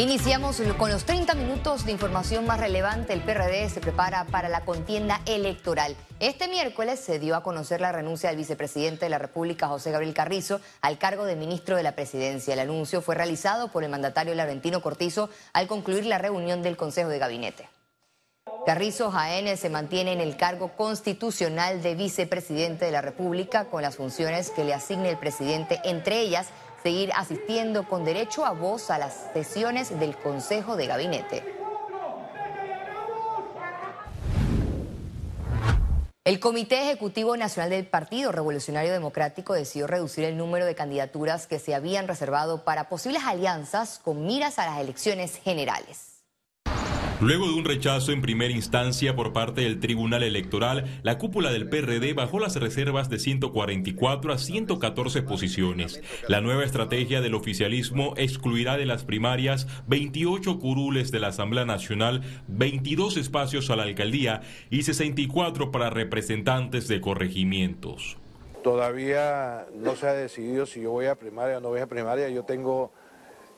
Iniciamos 0.00 0.62
con 0.78 0.90
los 0.90 1.04
30 1.04 1.34
minutos 1.34 1.84
de 1.84 1.92
información 1.92 2.46
más 2.46 2.58
relevante. 2.58 3.12
El 3.12 3.20
PRD 3.20 3.68
se 3.68 3.82
prepara 3.82 4.24
para 4.24 4.48
la 4.48 4.64
contienda 4.64 5.20
electoral. 5.26 5.94
Este 6.20 6.48
miércoles 6.48 7.00
se 7.00 7.18
dio 7.18 7.36
a 7.36 7.42
conocer 7.42 7.82
la 7.82 7.92
renuncia 7.92 8.30
del 8.30 8.38
vicepresidente 8.38 9.04
de 9.04 9.10
la 9.10 9.18
República, 9.18 9.68
José 9.68 9.90
Gabriel 9.90 10.14
Carrizo, 10.14 10.62
al 10.80 10.96
cargo 10.96 11.26
de 11.26 11.36
ministro 11.36 11.76
de 11.76 11.82
la 11.82 11.94
Presidencia. 11.94 12.54
El 12.54 12.60
anuncio 12.60 13.02
fue 13.02 13.14
realizado 13.14 13.68
por 13.68 13.84
el 13.84 13.90
mandatario 13.90 14.34
Laurentino 14.34 14.80
Cortizo 14.80 15.28
al 15.52 15.66
concluir 15.66 16.06
la 16.06 16.16
reunión 16.16 16.62
del 16.62 16.78
Consejo 16.78 17.10
de 17.10 17.18
Gabinete. 17.18 17.68
Carrizo 18.66 19.10
Jaén 19.10 19.56
se 19.56 19.70
mantiene 19.70 20.12
en 20.12 20.20
el 20.20 20.36
cargo 20.36 20.68
constitucional 20.76 21.82
de 21.82 21.94
vicepresidente 21.94 22.84
de 22.84 22.92
la 22.92 23.00
República 23.00 23.64
con 23.64 23.80
las 23.82 23.96
funciones 23.96 24.50
que 24.50 24.64
le 24.64 24.74
asigne 24.74 25.08
el 25.08 25.16
presidente, 25.16 25.80
entre 25.84 26.20
ellas 26.20 26.48
seguir 26.82 27.10
asistiendo 27.14 27.88
con 27.88 28.04
derecho 28.04 28.44
a 28.44 28.52
voz 28.52 28.90
a 28.90 28.98
las 28.98 29.28
sesiones 29.32 29.98
del 29.98 30.16
Consejo 30.16 30.76
de 30.76 30.86
Gabinete. 30.86 31.60
El 36.24 36.38
Comité 36.38 36.82
Ejecutivo 36.82 37.36
Nacional 37.36 37.70
del 37.70 37.86
Partido 37.86 38.30
Revolucionario 38.30 38.92
Democrático 38.92 39.54
decidió 39.54 39.86
reducir 39.86 40.24
el 40.24 40.36
número 40.36 40.66
de 40.66 40.74
candidaturas 40.74 41.46
que 41.46 41.58
se 41.58 41.74
habían 41.74 42.06
reservado 42.06 42.62
para 42.62 42.90
posibles 42.90 43.22
alianzas 43.24 43.98
con 43.98 44.26
miras 44.26 44.58
a 44.58 44.66
las 44.66 44.78
elecciones 44.80 45.36
generales. 45.36 46.09
Luego 47.20 47.48
de 47.48 47.52
un 47.52 47.66
rechazo 47.66 48.12
en 48.12 48.22
primera 48.22 48.50
instancia 48.50 49.14
por 49.14 49.34
parte 49.34 49.60
del 49.60 49.78
Tribunal 49.78 50.22
Electoral, 50.22 51.00
la 51.02 51.18
cúpula 51.18 51.52
del 51.52 51.68
PRD 51.68 52.14
bajó 52.14 52.40
las 52.40 52.56
reservas 52.56 53.10
de 53.10 53.18
144 53.18 54.32
a 54.32 54.38
114 54.38 55.20
posiciones. 55.20 56.00
La 56.28 56.40
nueva 56.40 56.64
estrategia 56.64 57.20
del 57.20 57.34
oficialismo 57.34 58.14
excluirá 58.16 58.78
de 58.78 58.86
las 58.86 59.04
primarias 59.04 59.66
28 59.86 60.58
curules 60.58 61.12
de 61.12 61.20
la 61.20 61.28
Asamblea 61.28 61.66
Nacional, 61.66 62.22
22 62.48 63.18
espacios 63.18 63.68
a 63.68 63.76
la 63.76 63.82
alcaldía 63.82 64.40
y 64.70 64.84
64 64.84 65.70
para 65.70 65.90
representantes 65.90 66.88
de 66.88 67.02
corregimientos. 67.02 68.16
Todavía 68.64 69.66
no 69.74 69.94
se 69.94 70.08
ha 70.08 70.14
decidido 70.14 70.64
si 70.64 70.80
yo 70.80 70.92
voy 70.92 71.04
a 71.04 71.16
primaria 71.16 71.58
o 71.58 71.60
no 71.60 71.68
voy 71.68 71.80
a 71.80 71.86
primaria. 71.86 72.30
Yo 72.30 72.44
tengo 72.44 72.92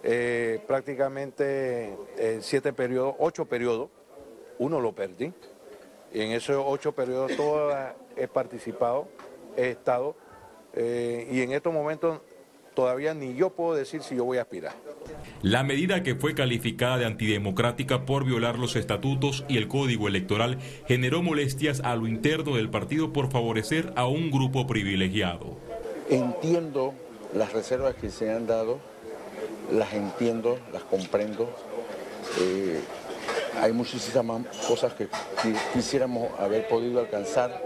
eh, 0.03 0.61
prácticamente 0.67 1.97
eh, 2.19 2.39
siete 2.41 2.73
periodos, 2.73 3.15
ocho 3.19 3.45
periodos, 3.45 3.91
uno 4.59 4.81
lo 4.81 4.93
perdí, 4.93 5.33
y 6.13 6.21
en 6.21 6.33
esos 6.33 6.63
ocho 6.67 6.93
periodos 6.93 7.37
todo 7.37 7.73
he 8.17 8.29
participado, 8.29 9.09
he 9.57 9.71
estado, 9.71 10.17
eh, 10.75 11.29
y 11.31 11.41
en 11.43 11.53
estos 11.53 11.73
momentos 11.73 12.21
todavía 12.75 13.15
ni 13.15 13.35
yo 13.35 13.51
puedo 13.51 13.75
decir 13.75 14.03
si 14.03 14.17
yo 14.17 14.25
voy 14.25 14.39
a 14.39 14.43
aspirar. 14.43 14.75
La 15.43 15.63
medida 15.63 16.03
que 16.03 16.15
fue 16.15 16.35
calificada 16.35 16.99
de 16.99 17.05
antidemocrática 17.05 18.07
por 18.07 18.25
violar 18.25 18.59
los 18.59 18.77
estatutos 18.77 19.45
y 19.49 19.59
el 19.59 19.69
código 19.69 20.09
electoral 20.09 20.59
generó 20.87 21.23
molestias 21.23 21.81
a 21.81 21.95
lo 21.97 22.07
interno 22.07 22.57
del 22.57 22.71
partido 22.71 23.13
por 23.13 23.31
favorecer 23.31 23.93
a 23.97 24.07
un 24.07 24.31
grupo 24.31 24.67
privilegiado. 24.67 25.57
Entiendo 26.09 26.95
las 27.35 27.53
reservas 27.53 27.95
que 27.95 28.11
se 28.11 28.33
han 28.33 28.47
dado 28.47 28.79
las 29.73 29.93
entiendo, 29.93 30.59
las 30.73 30.83
comprendo. 30.85 31.51
Eh, 32.41 32.81
hay 33.61 33.73
muchísimas 33.73 34.47
cosas 34.67 34.95
que 34.95 35.09
quisiéramos 35.73 36.29
haber 36.39 36.69
podido 36.69 37.01
alcanzar 37.01 37.63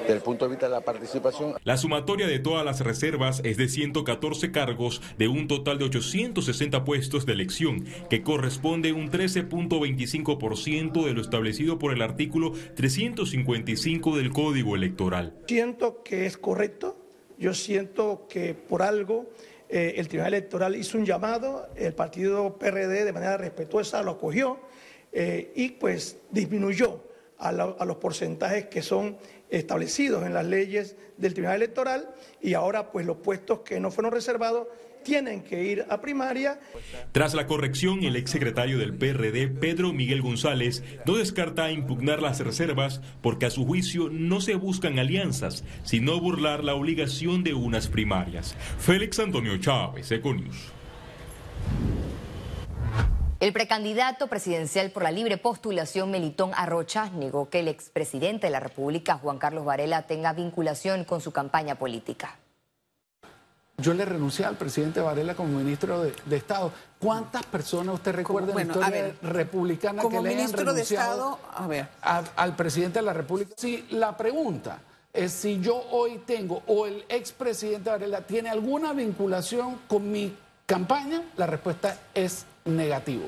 desde 0.00 0.14
el 0.14 0.20
punto 0.20 0.44
de 0.44 0.50
vista 0.50 0.66
de 0.66 0.72
la 0.72 0.80
participación. 0.80 1.54
La 1.64 1.76
sumatoria 1.76 2.26
de 2.26 2.38
todas 2.38 2.64
las 2.64 2.80
reservas 2.80 3.40
es 3.44 3.56
de 3.56 3.68
114 3.68 4.50
cargos 4.50 5.00
de 5.16 5.28
un 5.28 5.46
total 5.48 5.78
de 5.78 5.84
860 5.84 6.84
puestos 6.84 7.24
de 7.24 7.32
elección, 7.32 7.84
que 8.10 8.22
corresponde 8.22 8.90
a 8.90 8.94
un 8.94 9.10
13.25% 9.10 11.04
de 11.04 11.12
lo 11.12 11.20
establecido 11.20 11.78
por 11.78 11.92
el 11.92 12.02
artículo 12.02 12.52
355 12.74 14.16
del 14.16 14.30
Código 14.30 14.74
Electoral. 14.74 15.34
Siento 15.46 16.02
que 16.02 16.26
es 16.26 16.36
correcto, 16.36 16.96
yo 17.38 17.54
siento 17.54 18.26
que 18.28 18.54
por 18.54 18.82
algo 18.82 19.30
eh, 19.74 19.94
el 19.96 20.06
Tribunal 20.06 20.34
Electoral 20.34 20.76
hizo 20.76 20.98
un 20.98 21.06
llamado, 21.06 21.66
el 21.76 21.94
partido 21.94 22.58
PRD 22.58 23.06
de 23.06 23.12
manera 23.14 23.38
respetuosa 23.38 24.02
lo 24.02 24.10
acogió 24.10 24.60
eh, 25.12 25.50
y 25.56 25.70
pues 25.70 26.18
disminuyó 26.30 27.02
a, 27.38 27.48
a, 27.48 27.84
los 27.86 27.96
porcentajes 27.96 28.66
que 28.66 28.82
son 28.82 29.16
establecidos 29.48 30.26
en 30.26 30.34
las 30.34 30.44
leyes 30.44 30.96
del 31.16 31.32
Tribunal 31.32 31.56
Electoral 31.56 32.14
y 32.42 32.52
ahora 32.52 32.92
pues 32.92 33.06
los 33.06 33.16
puestos 33.16 33.60
que 33.60 33.80
no 33.80 33.90
fueron 33.90 34.12
reservados 34.12 34.68
tienen 35.02 35.42
que 35.42 35.64
ir 35.64 35.84
a 35.88 36.00
primaria. 36.00 36.60
Tras 37.12 37.34
la 37.34 37.46
corrección, 37.46 38.04
el 38.04 38.16
exsecretario 38.16 38.78
del 38.78 38.94
PRD, 38.94 39.48
Pedro 39.48 39.92
Miguel 39.92 40.22
González, 40.22 40.82
no 41.06 41.16
descarta 41.16 41.70
impugnar 41.70 42.22
las 42.22 42.40
reservas 42.40 43.00
porque 43.20 43.46
a 43.46 43.50
su 43.50 43.66
juicio 43.66 44.08
no 44.10 44.40
se 44.40 44.54
buscan 44.54 44.98
alianzas, 44.98 45.64
sino 45.84 46.20
burlar 46.20 46.64
la 46.64 46.74
obligación 46.74 47.44
de 47.44 47.54
unas 47.54 47.88
primarias. 47.88 48.56
Félix 48.78 49.18
Antonio 49.18 49.56
Chávez, 49.58 50.10
Econius. 50.10 50.72
El 53.42 53.52
precandidato 53.52 54.28
presidencial 54.28 54.92
por 54.92 55.02
la 55.02 55.10
libre 55.10 55.36
postulación 55.36 56.12
Melitón 56.12 56.52
Arrocha 56.54 57.10
negó 57.10 57.50
que 57.50 57.58
el 57.58 57.66
expresidente 57.66 58.46
de 58.46 58.52
la 58.52 58.60
República, 58.60 59.18
Juan 59.18 59.38
Carlos 59.38 59.64
Varela, 59.64 60.02
tenga 60.02 60.32
vinculación 60.32 61.02
con 61.02 61.20
su 61.20 61.32
campaña 61.32 61.74
política. 61.74 62.38
Yo 63.82 63.92
le 63.94 64.04
renuncié 64.04 64.44
al 64.44 64.56
presidente 64.56 65.00
Varela 65.00 65.34
como 65.34 65.58
ministro 65.58 66.02
de, 66.02 66.36
Estado. 66.36 66.72
¿Cuántas 67.00 67.44
personas 67.44 67.96
usted 67.96 68.14
recuerda 68.14 68.52
en 68.52 68.56
la 68.56 68.62
historia 68.62 69.14
republicana 69.22 70.02
que 70.08 70.20
le 70.20 70.28
hayan 70.30 70.52
renunciado 70.52 71.38
a 71.52 71.66
ver. 71.66 71.88
al 72.00 72.54
presidente 72.54 73.00
de 73.00 73.04
la 73.04 73.12
República? 73.12 73.52
Si 73.56 73.84
la 73.90 74.16
pregunta 74.16 74.78
es 75.12 75.32
si 75.32 75.60
yo 75.60 75.76
hoy 75.90 76.22
tengo 76.24 76.62
o 76.68 76.86
el 76.86 77.04
expresidente 77.08 77.90
Varela 77.90 78.22
tiene 78.22 78.50
alguna 78.50 78.92
vinculación 78.92 79.80
con 79.88 80.10
mi 80.10 80.34
campaña, 80.64 81.22
la 81.36 81.46
respuesta 81.46 81.98
es 82.14 82.46
negativo. 82.64 83.24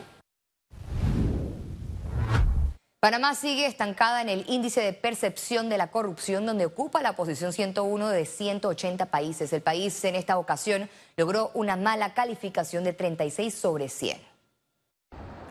Panamá 3.05 3.35
sigue 3.35 3.67
estancada 3.67 4.23
en 4.23 4.31
el 4.31 4.47
índice 4.49 4.81
de 4.81 4.95
percepción 4.95 5.69
de 5.69 5.77
la 5.77 5.91
corrupción, 5.91 6.47
donde 6.47 6.65
ocupa 6.65 7.03
la 7.03 7.13
posición 7.13 7.53
101 7.53 8.09
de 8.09 8.25
180 8.25 9.05
países. 9.11 9.53
El 9.53 9.61
país 9.61 10.03
en 10.07 10.15
esta 10.15 10.39
ocasión 10.39 10.89
logró 11.19 11.51
una 11.53 11.77
mala 11.77 12.15
calificación 12.15 12.83
de 12.83 12.95
36 12.95 13.55
sobre 13.55 13.91
100. 13.91 14.34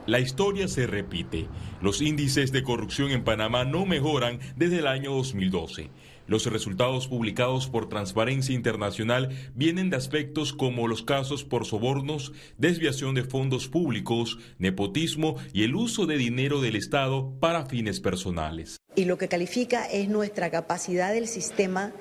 La 0.05 0.19
historia 0.19 0.67
se 0.67 0.85
repite. 0.85 1.47
Los 1.81 2.01
índices 2.01 2.51
de 2.51 2.61
corrupción 2.61 3.11
en 3.11 3.23
Panamá 3.23 3.63
no 3.63 3.85
mejoran 3.85 4.39
desde 4.57 4.79
el 4.79 4.87
año 4.87 5.13
2012. 5.13 5.91
Los 6.27 6.45
resultados 6.45 7.07
publicados 7.07 7.67
por 7.69 7.87
Transparencia 7.87 8.53
Internacional 8.53 9.29
vienen 9.55 9.89
de 9.89 9.95
aspectos 9.95 10.51
como 10.51 10.89
los 10.89 11.03
casos 11.03 11.45
por 11.45 11.65
sobornos, 11.65 12.33
desviación 12.57 13.15
de 13.15 13.23
fondos 13.23 13.69
públicos, 13.69 14.39
nepotismo 14.57 15.35
y 15.53 15.63
el 15.63 15.75
uso 15.75 16.05
de 16.05 16.17
dinero 16.17 16.59
del 16.59 16.75
Estado 16.75 17.33
para 17.39 17.65
fines 17.65 18.01
personales. 18.01 18.77
Y 18.97 19.05
lo 19.05 19.17
que 19.17 19.29
califica 19.29 19.85
es 19.85 20.09
nuestra 20.09 20.49
capacidad 20.51 21.13
del 21.13 21.27
sistema 21.27 21.93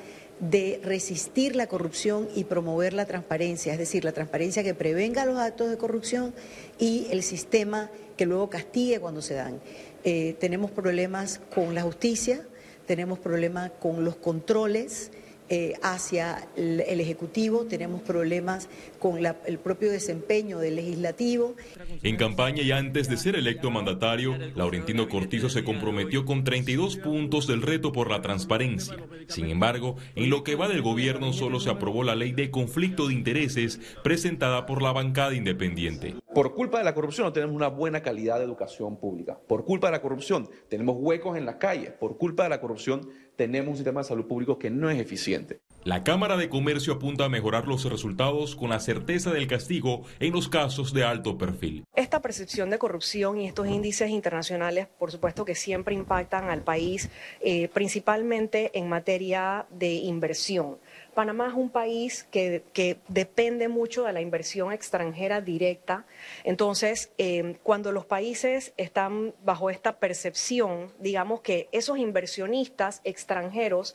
de 0.42 0.80
resistir 0.82 1.54
la 1.54 1.68
corrupción 1.68 2.28
y 2.34 2.44
promover 2.44 2.94
la 2.94 3.06
transparencia, 3.06 3.72
es 3.72 3.78
decir, 3.78 4.04
la 4.04 4.10
transparencia 4.10 4.64
que 4.64 4.74
prevenga 4.74 5.24
los 5.24 5.38
actos 5.38 5.70
de 5.70 5.78
corrupción 5.78 6.34
y 6.80 7.06
el 7.12 7.22
sistema 7.22 7.90
que 8.16 8.26
luego 8.26 8.50
castigue 8.50 8.98
cuando 8.98 9.22
se 9.22 9.34
dan. 9.34 9.60
Eh, 10.02 10.34
tenemos 10.40 10.72
problemas 10.72 11.40
con 11.54 11.76
la 11.76 11.82
justicia, 11.82 12.44
tenemos 12.86 13.20
problemas 13.20 13.70
con 13.78 14.04
los 14.04 14.16
controles 14.16 15.12
eh, 15.54 15.74
hacia 15.82 16.48
el, 16.56 16.80
Ejecutivo, 16.98 17.66
tenemos 17.66 18.00
problemas 18.00 18.70
con 18.98 19.18
el 19.44 19.58
propio 19.58 19.90
desempeño 19.90 20.58
del 20.58 20.76
Legislativo. 20.76 21.56
En 22.02 22.16
campaña 22.16 22.62
y 22.62 22.72
antes 22.72 23.06
de 23.10 23.18
ser 23.18 23.36
electo 23.36 23.70
mandatario, 23.70 24.34
Laurentino 24.54 25.10
Cortizo 25.10 25.50
se 25.50 25.62
comprometió 25.62 26.24
con 26.24 26.42
32 26.42 26.96
puntos 26.96 27.46
del 27.46 27.60
reto 27.60 27.92
por 27.92 28.10
la 28.10 28.22
transparencia. 28.22 28.96
Sin 29.28 29.50
embargo, 29.50 29.96
en 30.14 30.30
lo 30.30 30.42
que 30.42 30.54
va 30.54 30.68
del 30.68 30.80
gobierno 30.80 31.34
solo 31.34 31.60
se 31.60 31.68
aprobó 31.68 32.02
la 32.02 32.14
ley 32.14 32.32
de 32.32 32.50
conflicto 32.50 33.08
de 33.08 33.12
intereses 33.12 33.78
presentada 34.02 34.64
por 34.64 34.80
la 34.80 34.92
bancada 34.92 35.34
independiente. 35.34 36.14
Por 36.34 36.54
culpa 36.54 36.78
de 36.78 36.84
la 36.84 36.94
corrupción 36.94 37.26
no 37.26 37.32
tenemos 37.34 37.54
una 37.54 37.68
buena 37.68 38.00
calidad 38.00 38.38
de 38.38 38.44
educación 38.44 38.96
pública. 38.96 39.38
Por 39.46 39.66
culpa 39.66 39.88
de 39.88 39.92
la 39.92 40.00
corrupción 40.00 40.48
tenemos 40.70 40.96
huecos 40.98 41.36
en 41.36 41.44
las 41.44 41.56
calles. 41.56 41.92
Por 41.92 42.16
culpa 42.16 42.44
de 42.44 42.48
la 42.48 42.60
corrupción 42.62 43.10
tenemos 43.36 43.70
un 43.70 43.76
sistema 43.76 44.00
de 44.00 44.08
salud 44.08 44.26
público 44.26 44.58
que 44.58 44.70
no 44.70 44.90
es 44.90 45.00
eficiente. 45.00 45.60
La 45.84 46.04
Cámara 46.04 46.36
de 46.36 46.48
Comercio 46.48 46.92
apunta 46.92 47.24
a 47.24 47.28
mejorar 47.28 47.66
los 47.66 47.84
resultados 47.90 48.54
con 48.54 48.70
la 48.70 48.78
certeza 48.78 49.32
del 49.32 49.48
castigo 49.48 50.04
en 50.20 50.32
los 50.32 50.48
casos 50.48 50.92
de 50.92 51.02
alto 51.02 51.36
perfil. 51.36 51.84
Esta 51.96 52.22
percepción 52.22 52.70
de 52.70 52.78
corrupción 52.78 53.40
y 53.40 53.48
estos 53.48 53.66
índices 53.66 54.10
internacionales, 54.10 54.86
por 54.98 55.10
supuesto 55.10 55.44
que 55.44 55.56
siempre 55.56 55.96
impactan 55.96 56.50
al 56.50 56.62
país, 56.62 57.10
eh, 57.40 57.68
principalmente 57.68 58.70
en 58.78 58.88
materia 58.88 59.66
de 59.70 59.94
inversión 59.94 60.78
Panamá 61.14 61.48
es 61.48 61.54
un 61.54 61.70
país 61.70 62.24
que, 62.30 62.62
depende 63.08 63.68
mucho 63.68 64.04
de 64.04 64.12
la 64.12 64.20
inversión 64.20 64.72
extranjera 64.72 65.40
directa. 65.40 66.06
Entonces, 66.44 67.10
eh, 67.18 67.56
cuando 67.62 67.92
los 67.92 68.06
países 68.06 68.72
están 68.76 69.34
bajo 69.44 69.70
esta 69.70 69.98
percepción, 69.98 70.92
digamos 70.98 71.40
que 71.40 71.68
esos 71.72 71.98
inversionistas 71.98 73.00
extranjeros 73.04 73.94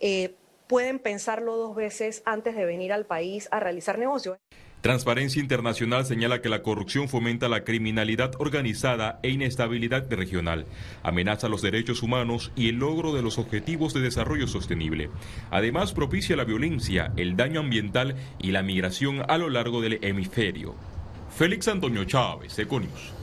eh, 0.00 0.34
pueden 0.66 0.98
pensarlo 0.98 1.56
dos 1.56 1.74
veces 1.74 2.22
antes 2.26 2.54
de 2.54 2.64
venir 2.64 2.92
al 2.92 3.06
país 3.06 3.48
a 3.50 3.60
realizar 3.60 3.98
negocios. 3.98 4.38
Transparencia 4.80 5.42
Internacional 5.42 6.06
señala 6.06 6.40
que 6.40 6.48
la 6.48 6.62
corrupción 6.62 7.08
fomenta 7.08 7.48
la 7.48 7.64
criminalidad 7.64 8.32
organizada 8.38 9.18
e 9.24 9.30
inestabilidad 9.30 10.08
regional, 10.08 10.66
amenaza 11.02 11.48
los 11.48 11.62
derechos 11.62 12.04
humanos 12.04 12.52
y 12.54 12.68
el 12.68 12.76
logro 12.76 13.12
de 13.12 13.22
los 13.22 13.38
objetivos 13.38 13.92
de 13.92 14.00
desarrollo 14.00 14.46
sostenible. 14.46 15.10
Además, 15.50 15.92
propicia 15.92 16.36
la 16.36 16.44
violencia, 16.44 17.12
el 17.16 17.34
daño 17.36 17.58
ambiental 17.58 18.14
y 18.38 18.52
la 18.52 18.62
migración 18.62 19.22
a 19.28 19.36
lo 19.36 19.50
largo 19.50 19.80
del 19.80 19.98
hemisferio. 20.00 20.76
Félix 21.36 21.66
Antonio 21.66 22.04
Chávez, 22.04 22.56
Econius. 22.56 23.17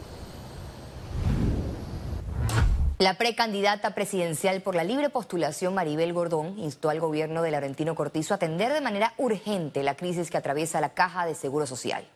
La 2.97 3.15
precandidata 3.15 3.93
presidencial 3.93 4.61
por 4.61 4.73
la 4.73 4.85
libre 4.85 5.09
postulación 5.09 5.73
Maribel 5.73 6.13
Gordón 6.13 6.57
instó 6.57 6.89
al 6.89 7.01
gobierno 7.01 7.41
del 7.41 7.55
Argentino 7.55 7.93
Cortizo 7.93 8.33
a 8.33 8.37
atender 8.37 8.71
de 8.71 8.79
manera 8.79 9.13
urgente 9.17 9.83
la 9.83 9.97
crisis 9.97 10.31
que 10.31 10.37
atraviesa 10.37 10.79
la 10.79 10.93
caja 10.93 11.25
de 11.25 11.35
seguro 11.35 11.67
social. 11.67 12.07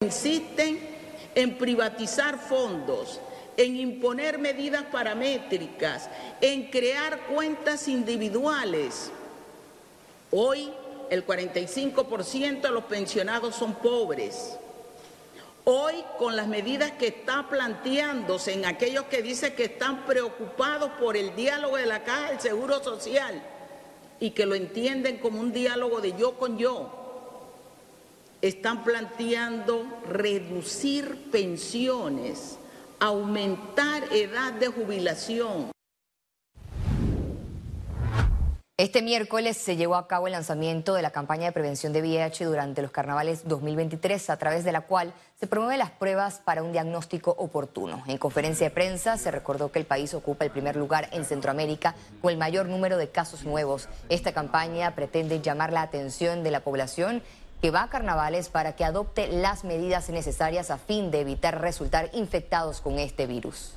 Insisten 0.00 0.80
en 1.34 1.58
privatizar 1.58 2.38
fondos, 2.38 3.20
en 3.58 3.76
imponer 3.76 4.38
medidas 4.38 4.84
paramétricas, 4.84 6.08
en 6.40 6.70
crear 6.70 7.26
cuentas 7.26 7.86
individuales. 7.86 9.10
Hoy 10.30 10.72
el 11.10 11.26
45% 11.26 12.62
de 12.62 12.70
los 12.70 12.84
pensionados 12.84 13.56
son 13.56 13.74
pobres. 13.74 14.56
Hoy, 15.70 15.96
con 16.18 16.34
las 16.34 16.48
medidas 16.48 16.92
que 16.92 17.08
está 17.08 17.46
planteándose 17.46 18.54
en 18.54 18.64
aquellos 18.64 19.04
que 19.04 19.20
dicen 19.20 19.54
que 19.54 19.64
están 19.64 20.06
preocupados 20.06 20.92
por 20.92 21.14
el 21.14 21.36
diálogo 21.36 21.76
de 21.76 21.84
la 21.84 22.04
Caja 22.04 22.30
del 22.30 22.40
Seguro 22.40 22.82
Social 22.82 23.42
y 24.18 24.30
que 24.30 24.46
lo 24.46 24.54
entienden 24.54 25.18
como 25.18 25.38
un 25.38 25.52
diálogo 25.52 26.00
de 26.00 26.16
yo 26.16 26.38
con 26.38 26.56
yo, 26.56 26.90
están 28.40 28.82
planteando 28.82 29.84
reducir 30.08 31.30
pensiones, 31.30 32.56
aumentar 32.98 34.10
edad 34.10 34.54
de 34.54 34.68
jubilación. 34.68 35.70
Este 38.80 39.02
miércoles 39.02 39.56
se 39.56 39.74
llevó 39.74 39.96
a 39.96 40.06
cabo 40.06 40.28
el 40.28 40.34
lanzamiento 40.34 40.94
de 40.94 41.02
la 41.02 41.10
campaña 41.10 41.46
de 41.46 41.52
prevención 41.52 41.92
de 41.92 42.00
VIH 42.00 42.44
durante 42.44 42.80
los 42.80 42.92
carnavales 42.92 43.48
2023, 43.48 44.30
a 44.30 44.36
través 44.36 44.62
de 44.62 44.70
la 44.70 44.82
cual 44.82 45.12
se 45.34 45.48
promueven 45.48 45.80
las 45.80 45.90
pruebas 45.90 46.40
para 46.44 46.62
un 46.62 46.70
diagnóstico 46.70 47.32
oportuno. 47.32 48.04
En 48.06 48.18
conferencia 48.18 48.68
de 48.68 48.70
prensa 48.72 49.16
se 49.16 49.32
recordó 49.32 49.72
que 49.72 49.80
el 49.80 49.84
país 49.84 50.14
ocupa 50.14 50.44
el 50.44 50.52
primer 50.52 50.76
lugar 50.76 51.08
en 51.10 51.24
Centroamérica 51.24 51.96
con 52.22 52.30
el 52.30 52.38
mayor 52.38 52.68
número 52.68 52.98
de 52.98 53.08
casos 53.08 53.44
nuevos. 53.44 53.88
Esta 54.10 54.32
campaña 54.32 54.94
pretende 54.94 55.40
llamar 55.40 55.72
la 55.72 55.82
atención 55.82 56.44
de 56.44 56.52
la 56.52 56.60
población 56.60 57.20
que 57.60 57.72
va 57.72 57.82
a 57.82 57.90
carnavales 57.90 58.48
para 58.48 58.76
que 58.76 58.84
adopte 58.84 59.26
las 59.26 59.64
medidas 59.64 60.08
necesarias 60.08 60.70
a 60.70 60.78
fin 60.78 61.10
de 61.10 61.22
evitar 61.22 61.60
resultar 61.60 62.10
infectados 62.14 62.80
con 62.80 63.00
este 63.00 63.26
virus. 63.26 63.76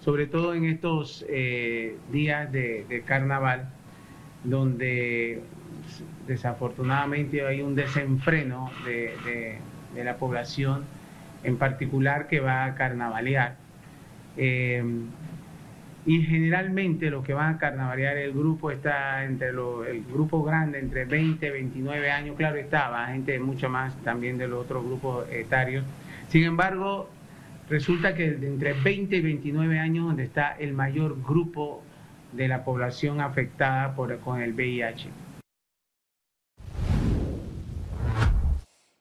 Sobre 0.00 0.26
todo 0.26 0.54
en 0.54 0.64
estos 0.64 1.26
eh, 1.28 1.98
días 2.10 2.50
de 2.50 3.04
carnaval 3.06 3.70
donde 4.44 5.42
desafortunadamente 6.26 7.46
hay 7.46 7.62
un 7.62 7.74
desenfreno 7.74 8.70
de, 8.84 9.58
la 10.02 10.16
población, 10.16 10.84
en 11.42 11.56
particular 11.56 12.26
que 12.26 12.40
va 12.40 12.64
a 12.64 12.74
carnavalear. 12.74 13.56
Eh, 14.36 14.82
y 16.06 16.22
generalmente 16.22 17.08
lo 17.10 17.22
que 17.22 17.32
van 17.32 17.54
a 17.54 17.58
carnavalear 17.58 18.18
el 18.18 18.32
grupo 18.32 18.70
está 18.70 19.24
entre 19.24 19.48
el 19.48 20.04
grupo 20.12 20.42
grande, 20.42 20.78
entre 20.78 21.06
20 21.06 21.46
y 21.46 21.50
29 21.50 22.10
años, 22.10 22.36
claro 22.36 22.56
estaba, 22.56 23.06
gente 23.06 23.38
mucho 23.38 23.70
más 23.70 23.96
también 24.02 24.36
de 24.36 24.46
los 24.46 24.64
otros 24.64 24.84
grupos 24.84 25.26
etarios. 25.30 25.84
Sin 26.28 26.44
embargo, 26.44 27.08
resulta 27.70 28.14
que 28.14 28.26
entre 28.26 28.74
20 28.74 29.16
y 29.16 29.20
29 29.22 29.78
años 29.78 30.06
donde 30.06 30.24
está 30.24 30.54
el 30.58 30.74
mayor 30.74 31.16
grupo 31.22 31.82
de 32.34 32.48
la 32.48 32.64
población 32.64 33.20
afectada 33.20 33.94
por, 33.94 34.18
con 34.20 34.40
el 34.40 34.52
VIH. 34.52 35.08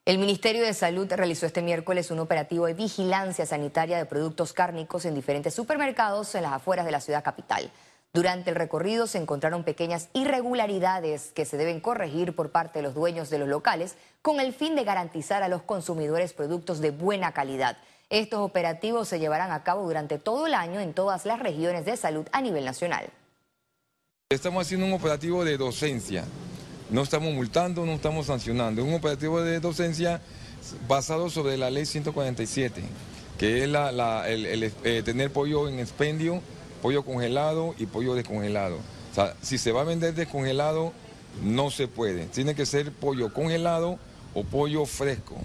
El 0.05 0.17
Ministerio 0.17 0.63
de 0.63 0.73
Salud 0.73 1.11
realizó 1.11 1.45
este 1.45 1.61
miércoles 1.61 2.11
un 2.11 2.19
operativo 2.19 2.65
de 2.65 2.73
vigilancia 2.73 3.45
sanitaria 3.45 3.97
de 3.97 4.05
productos 4.05 4.51
cárnicos 4.51 5.05
en 5.05 5.15
diferentes 5.15 5.53
supermercados 5.53 6.35
en 6.35 6.43
las 6.43 6.51
afueras 6.51 6.85
de 6.85 6.91
la 6.91 6.99
ciudad 6.99 7.23
capital. 7.23 7.71
Durante 8.11 8.51
el 8.51 8.57
recorrido 8.57 9.07
se 9.07 9.17
encontraron 9.17 9.63
pequeñas 9.63 10.09
irregularidades 10.13 11.31
que 11.31 11.45
se 11.45 11.57
deben 11.57 11.79
corregir 11.79 12.35
por 12.35 12.51
parte 12.51 12.79
de 12.79 12.83
los 12.83 12.93
dueños 12.93 13.29
de 13.29 13.39
los 13.39 13.47
locales 13.47 13.95
con 14.21 14.39
el 14.39 14.53
fin 14.53 14.75
de 14.75 14.83
garantizar 14.83 15.41
a 15.41 15.47
los 15.47 15.63
consumidores 15.63 16.33
productos 16.33 16.79
de 16.79 16.91
buena 16.91 17.31
calidad. 17.31 17.77
Estos 18.09 18.41
operativos 18.41 19.07
se 19.07 19.19
llevarán 19.19 19.51
a 19.51 19.63
cabo 19.63 19.87
durante 19.87 20.19
todo 20.19 20.45
el 20.45 20.53
año 20.53 20.79
en 20.79 20.93
todas 20.93 21.25
las 21.25 21.39
regiones 21.39 21.85
de 21.85 21.97
salud 21.97 22.27
a 22.33 22.41
nivel 22.41 22.65
nacional. 22.65 23.09
Estamos 24.33 24.65
haciendo 24.65 24.87
un 24.87 24.93
operativo 24.93 25.45
de 25.45 25.57
docencia. 25.57 26.25
No 26.89 27.03
estamos 27.03 27.31
multando, 27.33 27.85
no 27.85 27.93
estamos 27.93 28.25
sancionando. 28.25 28.81
Es 28.81 28.87
un 28.87 28.95
operativo 28.95 29.41
de 29.41 29.59
docencia 29.59 30.21
basado 30.87 31.29
sobre 31.29 31.55
la 31.55 31.69
ley 31.69 31.85
147, 31.85 32.81
que 33.37 33.63
es 33.63 33.69
la, 33.69 34.27
el, 34.27 34.73
eh, 34.83 35.01
tener 35.05 35.31
pollo 35.31 35.69
en 35.69 35.79
expendio, 35.79 36.41
pollo 36.81 37.03
congelado 37.03 37.75
y 37.77 37.85
pollo 37.85 38.15
descongelado. 38.15 38.77
O 39.11 39.15
sea, 39.15 39.35
si 39.43 39.59
se 39.59 39.71
va 39.71 39.81
a 39.81 39.85
vender 39.85 40.15
descongelado, 40.15 40.93
no 41.43 41.69
se 41.69 41.87
puede. 41.87 42.25
Tiene 42.25 42.55
que 42.55 42.65
ser 42.65 42.91
pollo 42.91 43.31
congelado 43.31 43.99
o 44.33 44.43
pollo 44.43 44.87
fresco. 44.87 45.35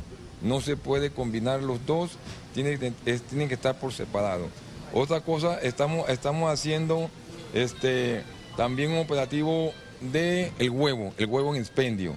No 0.41 0.63
se 0.63 0.79
puede 0.79 1.11
combinar 1.11 1.63
los 1.63 1.85
dos, 1.85 2.13
tienen, 2.55 2.95
tienen 3.05 3.49
que 3.49 3.55
estar 3.55 3.79
por 3.79 3.93
separado. 3.93 4.47
Otra 4.95 5.21
cosa, 5.21 5.59
estamos, 5.61 6.09
estamos 6.09 6.51
haciendo 6.51 7.11
este, 7.53 8.23
también 8.59 8.91
un 8.91 8.99
operativo 8.99 9.73
de 10.01 10.53
el 10.59 10.71
huevo, 10.71 11.15
el 11.17 11.27
huevo 11.27 11.55
en 11.55 11.61
expendio. 11.61 12.17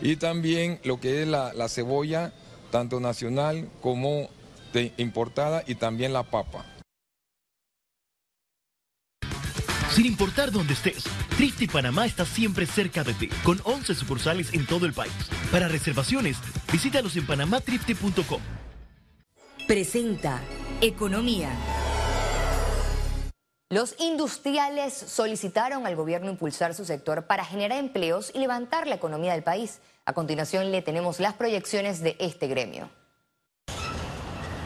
Y 0.00 0.14
también 0.14 0.78
lo 0.84 1.00
que 1.00 1.22
es 1.22 1.28
la, 1.28 1.68
cebolla, 1.68 2.32
tanto 2.70 3.00
nacional 3.00 3.68
como 3.82 4.30
importada 4.98 5.64
y 5.66 5.74
también 5.74 6.12
la 6.12 6.22
papa. 6.22 6.64
Sin 9.90 10.06
importar 10.06 10.52
dónde 10.52 10.74
estés, 10.74 11.02
Trifte 11.36 11.66
Panamá 11.66 12.06
está 12.06 12.24
siempre 12.24 12.66
cerca 12.66 13.02
de 13.02 13.12
ti, 13.12 13.28
con 13.42 13.60
11 13.64 13.96
sucursales 13.96 14.54
en 14.54 14.66
todo 14.66 14.86
el 14.86 14.92
país. 14.92 15.12
Para 15.50 15.66
reservaciones, 15.66 16.36
visítalos 16.70 17.16
en 17.16 17.26
panamatrifte.com. 17.26 18.40
Presenta 19.66 20.40
Economía. 20.80 21.50
Los 23.72 23.94
industriales 24.00 24.92
solicitaron 24.92 25.86
al 25.86 25.94
gobierno 25.94 26.28
impulsar 26.28 26.74
su 26.74 26.84
sector 26.84 27.28
para 27.28 27.44
generar 27.44 27.78
empleos 27.78 28.32
y 28.34 28.40
levantar 28.40 28.88
la 28.88 28.96
economía 28.96 29.32
del 29.32 29.44
país. 29.44 29.78
A 30.04 30.12
continuación 30.12 30.72
le 30.72 30.82
tenemos 30.82 31.20
las 31.20 31.34
proyecciones 31.34 32.00
de 32.00 32.16
este 32.18 32.48
gremio. 32.48 32.90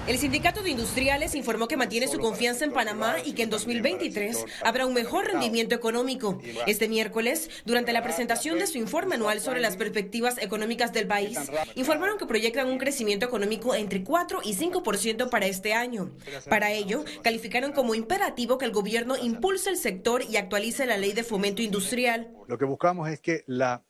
El 0.07 0.19
Sindicato 0.19 0.63
de 0.63 0.69
Industriales 0.69 1.35
informó 1.35 1.67
que 1.67 1.79
mantiene 1.79 2.09
su 2.09 2.19
confianza 2.19 2.67
en 2.67 2.73
Panamá 2.73 3.17
y 3.25 3.33
que 3.33 3.43
en 3.43 3.49
2023 3.49 4.45
habrá 4.63 4.85
un 4.85 4.93
mejor 4.93 5.25
rendimiento 5.25 5.75
económico. 5.75 6.43
Este 6.67 6.89
miércoles, 6.89 7.49
durante 7.65 7.95
la 7.95 8.03
presentación 8.03 8.59
de 8.59 8.67
su 8.67 8.77
informe 8.77 9.15
anual 9.15 9.41
sobre 9.41 9.63
las 9.63 9.79
perspectivas 9.79 10.37
económicas 10.37 10.93
del 10.93 11.07
país, 11.07 11.39
informaron 11.75 12.19
que 12.19 12.27
proyectan 12.27 12.69
un 12.69 12.77
crecimiento 12.77 13.25
económico 13.25 13.75
entre 13.75 14.05
4 14.05 14.41
y 14.45 14.55
5% 14.55 15.31
para 15.31 15.47
este 15.47 15.73
año. 15.73 16.11
Para 16.51 16.71
ello, 16.71 17.05
calificaron 17.23 17.73
como 17.73 17.95
imperativo 17.95 18.59
que 18.59 18.67
el 18.67 18.73
gobierno 18.73 19.17
impulse 19.17 19.71
el 19.71 19.79
sector 19.79 20.23
y 20.29 20.37
actualice 20.37 20.85
la 20.85 20.99
ley 20.99 21.15
de 21.15 21.25
fomento 21.25 21.63
industrial. 21.63 22.31
Lo 22.47 22.59
que 22.59 22.67
buscamos 22.67 23.09
es 23.09 23.21
que 23.21 23.43
la 23.47 23.83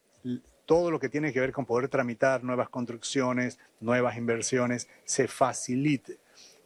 todo 0.67 0.91
lo 0.91 0.99
que 0.99 1.09
tiene 1.09 1.33
que 1.33 1.41
ver 1.41 1.53
con 1.53 1.67
poder 1.67 1.89
tramitar 1.89 2.43
nuevas 2.43 2.69
construcciones, 2.69 3.59
nuevas 3.81 4.17
inversiones, 4.17 4.89
se 5.05 5.29
facilite. 5.29 6.19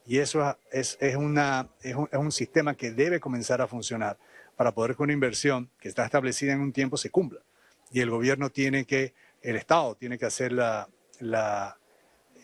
Y 0.07 0.19
eso 0.19 0.57
es, 0.73 0.97
una, 1.17 1.69
es, 1.83 1.95
un, 1.95 2.33
sistema 2.33 2.75
que 2.75 2.93
debe 2.93 3.21
comenzar 3.21 3.61
a 3.61 3.67
funcionar 3.67 4.17
para 4.57 4.73
poder 4.73 4.97
que 4.97 5.03
una 5.03 5.13
inversión 5.13 5.69
que 5.79 5.89
está 5.89 6.05
establecida 6.05 6.55
en 6.55 6.61
un 6.61 6.73
tiempo 6.73 6.97
se 6.97 7.11
cumpla. 7.11 7.41
Y 7.93 8.01
el 8.01 8.09
gobierno 8.09 8.49
tiene 8.51 8.87
que, 8.87 9.13
el 9.43 9.57
Estado 9.57 9.95
tiene 9.97 10.19
que 10.19 10.25
hacer 10.25 10.53
la, 10.53 10.89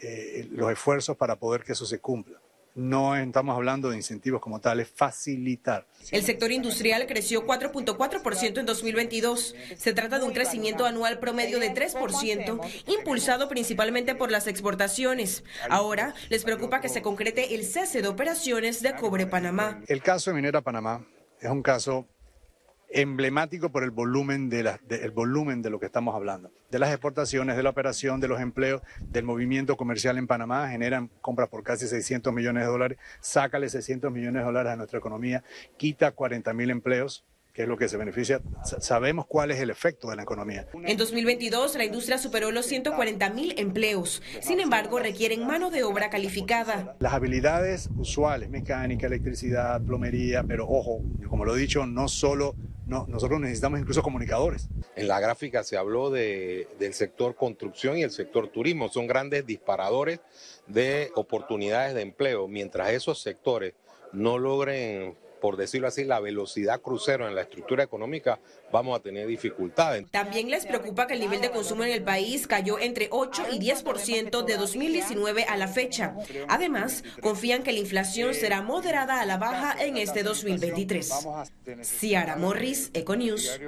eh, 0.02 0.46
los 0.50 0.70
esfuerzos 0.70 1.16
para 1.16 1.36
poder 1.36 1.64
que 1.64 1.72
eso 1.72 1.86
se 1.86 2.00
cumpla. 2.00 2.38
No 2.74 3.16
estamos 3.16 3.54
hablando 3.56 3.90
de 3.90 3.96
incentivos 3.96 4.40
como 4.40 4.60
tal, 4.60 4.80
es 4.80 4.88
facilitar. 4.88 5.86
El 6.10 6.22
sector 6.22 6.50
industrial 6.52 7.06
creció 7.06 7.46
4.4% 7.46 8.58
en 8.58 8.66
2022. 8.66 9.54
Se 9.76 9.92
trata 9.94 10.18
de 10.18 10.24
un 10.24 10.32
crecimiento 10.32 10.84
anual 10.84 11.18
promedio 11.18 11.60
de 11.60 11.72
3%, 11.72 12.60
impulsado 12.86 13.48
principalmente 13.48 14.14
por 14.14 14.30
las 14.30 14.46
exportaciones. 14.46 15.44
Ahora 15.70 16.14
les 16.28 16.44
preocupa 16.44 16.80
que 16.80 16.88
se 16.88 17.02
concrete 17.02 17.54
el 17.54 17.64
cese 17.64 18.02
de 18.02 18.08
operaciones 18.08 18.82
de 18.82 18.94
Cobre 18.94 19.26
Panamá. 19.26 19.80
El 19.86 20.02
caso 20.02 20.30
de 20.30 20.36
Minera 20.36 20.60
Panamá 20.60 21.06
es 21.40 21.50
un 21.50 21.62
caso 21.62 22.08
emblemático 22.94 23.70
por 23.70 23.82
el 23.82 23.90
volumen 23.90 24.48
de, 24.48 24.78
el 24.88 25.10
volumen 25.10 25.62
de 25.62 25.70
lo 25.70 25.80
que 25.80 25.86
estamos 25.86 26.14
hablando, 26.14 26.52
de 26.70 26.78
las 26.78 26.90
exportaciones, 26.90 27.56
de 27.56 27.62
la 27.62 27.70
operación, 27.70 28.20
de 28.20 28.28
los 28.28 28.40
empleos, 28.40 28.82
del 29.00 29.24
movimiento 29.24 29.76
comercial 29.76 30.16
en 30.16 30.28
Panamá, 30.28 30.68
generan 30.68 31.10
compras 31.20 31.48
por 31.48 31.64
casi 31.64 31.88
600 31.88 32.32
millones 32.32 32.62
de 32.62 32.70
dólares, 32.70 32.98
sácale 33.20 33.68
600 33.68 34.12
millones 34.12 34.42
de 34.42 34.46
dólares 34.46 34.72
a 34.72 34.76
nuestra 34.76 34.98
economía, 35.00 35.42
quita 35.76 36.12
40 36.12 36.54
mil 36.54 36.70
empleos, 36.70 37.24
que 37.52 37.62
es 37.62 37.68
lo 37.68 37.76
que 37.76 37.88
se 37.88 37.96
beneficia, 37.96 38.40
sabemos 38.80 39.26
cuál 39.26 39.52
es 39.52 39.60
el 39.60 39.70
efecto 39.70 40.10
de 40.10 40.16
la 40.16 40.22
economía. 40.22 40.66
En 40.84 40.96
2022, 40.96 41.76
la 41.76 41.84
industria 41.84 42.18
superó 42.18 42.50
los 42.50 42.66
140 42.66 43.30
mil 43.30 43.54
empleos. 43.58 44.22
Sin 44.40 44.58
embargo, 44.58 44.98
requieren 44.98 45.46
mano 45.46 45.70
de 45.70 45.84
obra 45.84 46.10
calificada. 46.10 46.96
Las 46.98 47.12
habilidades 47.12 47.90
usuales, 47.96 48.50
mecánica, 48.50 49.06
electricidad, 49.06 49.80
plomería, 49.80 50.42
pero 50.42 50.68
ojo, 50.68 51.00
como 51.28 51.44
lo 51.44 51.56
he 51.56 51.60
dicho, 51.60 51.86
no 51.86 52.08
solo 52.08 52.56
no, 52.86 53.06
nosotros 53.08 53.40
necesitamos 53.40 53.80
incluso 53.80 54.02
comunicadores. 54.02 54.68
En 54.94 55.08
la 55.08 55.18
gráfica 55.20 55.64
se 55.64 55.76
habló 55.76 56.10
de, 56.10 56.68
del 56.78 56.92
sector 56.92 57.34
construcción 57.34 57.96
y 57.96 58.02
el 58.02 58.10
sector 58.10 58.48
turismo. 58.48 58.88
Son 58.88 59.06
grandes 59.06 59.46
disparadores 59.46 60.20
de 60.66 61.10
oportunidades 61.14 61.94
de 61.94 62.02
empleo. 62.02 62.46
Mientras 62.46 62.90
esos 62.90 63.22
sectores 63.22 63.74
no 64.12 64.38
logren 64.38 65.16
por 65.44 65.58
decirlo 65.58 65.88
así, 65.88 66.04
la 66.04 66.20
velocidad 66.20 66.80
crucero 66.80 67.28
en 67.28 67.34
la 67.34 67.42
estructura 67.42 67.84
económica, 67.84 68.40
vamos 68.72 68.98
a 68.98 69.02
tener 69.02 69.26
dificultades. 69.26 70.10
También 70.10 70.48
les 70.48 70.64
preocupa 70.64 71.06
que 71.06 71.12
el 71.12 71.20
nivel 71.20 71.42
de 71.42 71.50
consumo 71.50 71.84
en 71.84 71.92
el 71.92 72.02
país 72.02 72.46
cayó 72.46 72.78
entre 72.78 73.08
8 73.10 73.48
y 73.52 73.58
10% 73.58 74.42
de 74.42 74.56
2019 74.56 75.44
a 75.44 75.58
la 75.58 75.68
fecha. 75.68 76.16
Además, 76.48 77.04
confían 77.20 77.62
que 77.62 77.74
la 77.74 77.78
inflación 77.80 78.32
será 78.32 78.62
moderada 78.62 79.20
a 79.20 79.26
la 79.26 79.36
baja 79.36 79.76
en 79.84 79.98
este 79.98 80.22
2023. 80.22 81.12
Ciara 81.82 82.36
Morris, 82.36 82.90
Econews. 82.94 83.60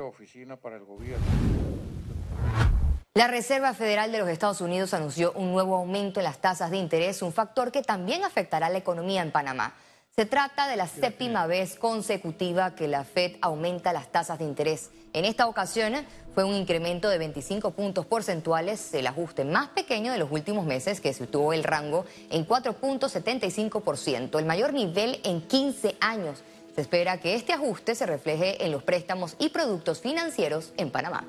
La 3.13 3.29
Reserva 3.29 3.75
Federal 3.75 4.13
de 4.13 4.19
los 4.19 4.31
Estados 4.31 4.63
Unidos 4.63 4.95
anunció 4.95 5.33
un 5.33 5.53
nuevo 5.53 5.77
aumento 5.77 6.21
en 6.21 6.25
las 6.25 6.41
tasas 6.41 6.71
de 6.71 6.79
interés, 6.79 7.21
un 7.21 7.35
factor 7.35 7.71
que 7.71 7.83
también 7.83 8.25
afectará 8.25 8.69
a 8.69 8.71
la 8.71 8.79
economía 8.79 9.21
en 9.21 9.31
Panamá. 9.31 9.75
Se 10.19 10.25
trata 10.25 10.67
de 10.67 10.77
la 10.77 10.87
séptima 10.87 11.47
vez 11.47 11.77
consecutiva 11.77 12.75
que 12.75 12.89
la 12.89 13.05
Fed 13.05 13.33
aumenta 13.43 13.93
las 13.93 14.11
tasas 14.11 14.39
de 14.39 14.47
interés. 14.47 14.89
En 15.13 15.27
esta 15.27 15.47
ocasión 15.47 15.93
fue 16.35 16.45
un 16.45 16.55
incremento 16.55 17.11
de 17.11 17.19
25 17.19 17.73
puntos 17.73 18.07
porcentuales, 18.07 18.95
el 18.95 19.09
ajuste 19.09 19.45
más 19.45 19.69
pequeño 19.69 20.13
de 20.13 20.19
los 20.19 20.33
últimos 20.33 20.65
meses 20.65 21.03
que 21.03 21.13
situó 21.13 21.53
el 21.53 21.65
rango 21.65 22.07
en 22.31 22.49
4.75%, 22.49 24.39
el 24.39 24.47
mayor 24.47 24.73
nivel 24.73 25.21
en 25.23 25.43
15 25.43 25.97
años. 26.01 26.43
Se 26.75 26.81
espera 26.81 27.21
que 27.21 27.35
este 27.35 27.53
ajuste 27.53 27.95
se 27.95 28.07
refleje 28.07 28.65
en 28.65 28.73
los 28.73 28.83
préstamos 28.83 29.37
y 29.39 29.51
productos 29.51 30.01
financieros 30.01 30.73
en 30.79 30.91
Panamá. 30.91 31.27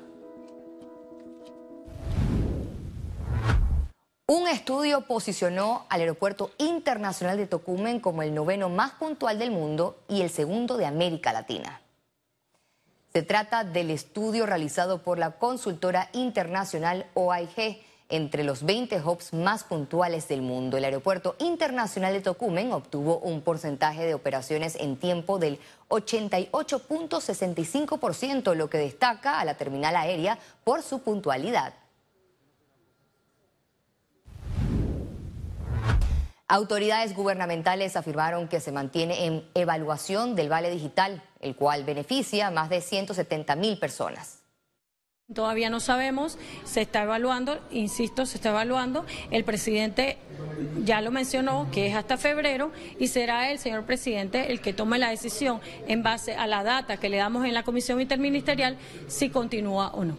Un 4.30 4.46
estudio 4.46 5.06
posicionó 5.06 5.86
al 5.88 6.02
Aeropuerto 6.02 6.50
Internacional 6.58 7.38
de 7.38 7.46
Tocumen 7.46 7.98
como 7.98 8.22
el 8.22 8.34
noveno 8.34 8.68
más 8.68 8.90
puntual 8.90 9.38
del 9.38 9.50
mundo 9.50 9.96
y 10.06 10.20
el 10.20 10.28
segundo 10.28 10.76
de 10.76 10.84
América 10.84 11.32
Latina. 11.32 11.80
Se 13.14 13.22
trata 13.22 13.64
del 13.64 13.90
estudio 13.90 14.44
realizado 14.44 15.02
por 15.02 15.18
la 15.18 15.38
consultora 15.38 16.10
internacional 16.12 17.06
OIG 17.14 17.80
entre 18.10 18.44
los 18.44 18.64
20 18.64 19.00
hubs 19.00 19.32
más 19.32 19.64
puntuales 19.64 20.28
del 20.28 20.42
mundo. 20.42 20.76
El 20.76 20.84
Aeropuerto 20.84 21.34
Internacional 21.38 22.12
de 22.12 22.20
Tocumen 22.20 22.70
obtuvo 22.72 23.20
un 23.20 23.40
porcentaje 23.40 24.04
de 24.04 24.12
operaciones 24.12 24.76
en 24.76 24.98
tiempo 24.98 25.38
del 25.38 25.58
88.65%, 25.88 28.54
lo 28.54 28.68
que 28.68 28.76
destaca 28.76 29.40
a 29.40 29.46
la 29.46 29.54
terminal 29.54 29.96
aérea 29.96 30.38
por 30.64 30.82
su 30.82 30.98
puntualidad. 30.98 31.72
Autoridades 36.50 37.14
gubernamentales 37.14 37.94
afirmaron 37.94 38.48
que 38.48 38.60
se 38.60 38.72
mantiene 38.72 39.26
en 39.26 39.44
evaluación 39.52 40.34
del 40.34 40.48
vale 40.48 40.70
digital, 40.70 41.22
el 41.40 41.54
cual 41.54 41.84
beneficia 41.84 42.46
a 42.46 42.50
más 42.50 42.70
de 42.70 42.80
170 42.80 43.54
mil 43.56 43.78
personas. 43.78 44.38
Todavía 45.34 45.68
no 45.68 45.78
sabemos, 45.78 46.38
se 46.64 46.80
está 46.80 47.02
evaluando, 47.02 47.60
insisto, 47.70 48.24
se 48.24 48.38
está 48.38 48.48
evaluando. 48.48 49.04
El 49.30 49.44
presidente 49.44 50.16
ya 50.84 51.02
lo 51.02 51.10
mencionó, 51.10 51.68
que 51.70 51.86
es 51.86 51.94
hasta 51.94 52.16
febrero, 52.16 52.72
y 52.98 53.08
será 53.08 53.50
el 53.50 53.58
señor 53.58 53.84
presidente 53.84 54.50
el 54.50 54.62
que 54.62 54.72
tome 54.72 54.98
la 54.98 55.10
decisión 55.10 55.60
en 55.86 56.02
base 56.02 56.34
a 56.34 56.46
la 56.46 56.64
data 56.64 56.96
que 56.96 57.10
le 57.10 57.18
damos 57.18 57.44
en 57.44 57.52
la 57.52 57.62
comisión 57.62 58.00
interministerial 58.00 58.78
si 59.06 59.28
continúa 59.28 59.88
o 59.88 60.06
no. 60.06 60.16